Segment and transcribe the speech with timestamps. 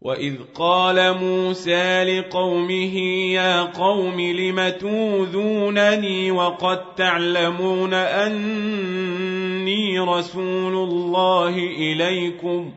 [0.00, 2.96] واذ قال موسى لقومه
[3.32, 12.72] يا قوم لم توذونني وقد تعلمون اني رسول الله اليكم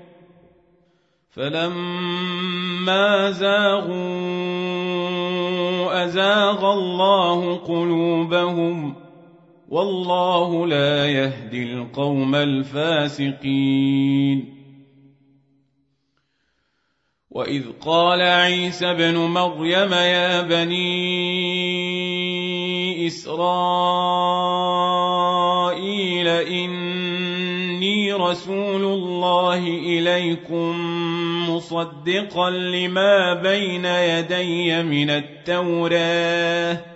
[1.30, 3.92] فلما زاغوا
[6.04, 8.96] ازاغ الله قلوبهم
[9.70, 13.82] والله لا يهدي القوم الفاسقين
[17.32, 20.92] واذ قال عيسى ابن مريم يا بني
[23.08, 24.28] اسرائيل
[26.28, 30.76] اني رسول الله اليكم
[31.50, 36.91] مصدقا لما بين يدي من التوراه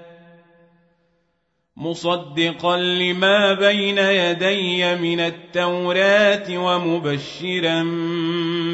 [1.77, 7.83] مصدقا لما بين يدي من التوراة ومبشرا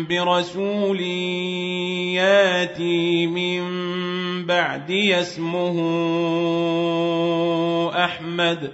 [0.10, 1.02] برسول
[2.14, 3.62] ياتي من
[4.46, 5.78] بعدي اسمه
[8.06, 8.72] أحمد.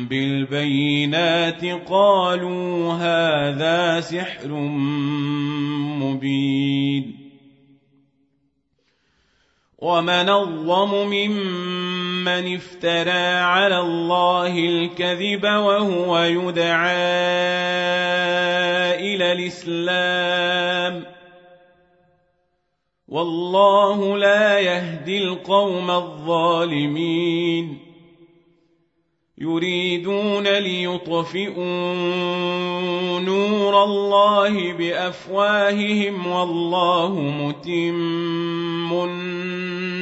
[0.09, 4.49] بالبينات قالوا هذا سحر
[6.01, 6.50] مبين.
[9.81, 16.97] ومن الظلم ممن افترى على الله الكذب وهو يدعى
[19.01, 21.05] إلى الإسلام.
[23.09, 27.90] والله لا يهدي القوم الظالمين.
[29.41, 31.95] يريدون ليطفئوا
[33.21, 38.93] نور الله بأفواههم والله متم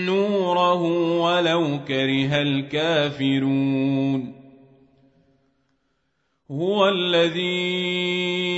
[0.07, 0.83] نوره
[1.21, 4.35] ولو كره الكافرون.
[6.51, 8.58] هو الذي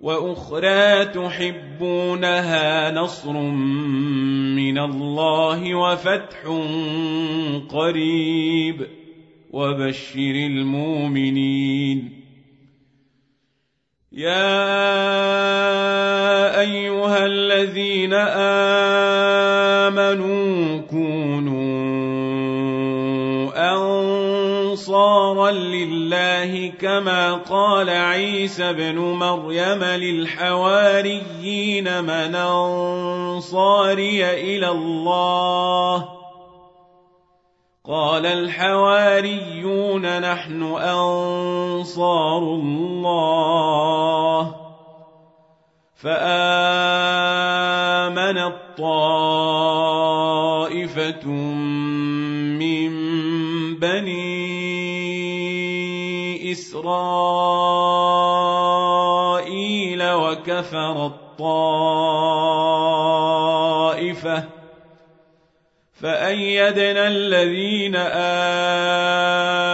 [0.00, 6.38] وأخرى تحبونها نصر من الله وفتح
[7.68, 8.86] قريب.
[9.50, 12.18] وبشر المؤمنين.
[14.12, 14.60] يا
[16.60, 18.14] أيها الذين
[19.94, 21.78] آمنوا كونوا
[24.78, 31.24] انصارا لله كما قال عيسى ابن مريم للحواريين
[32.04, 36.08] من أنصاري إلى الله.
[37.88, 43.48] قال الحواريون نحن أنصار الله.
[46.02, 46.18] فآمن
[48.38, 49.58] الطائفة
[52.58, 53.07] من
[53.74, 54.78] بني
[56.52, 56.88] إسرائيل
[60.02, 61.38] وكفر الطائفة
[66.00, 67.96] فأيدنا الذين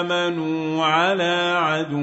[0.03, 1.99] آمنوا على عدو